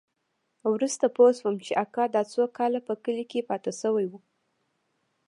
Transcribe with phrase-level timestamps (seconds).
[0.73, 4.13] وروسته پوه سوم چې اکا دا څو کاله په کلي کښې پاته سوى و.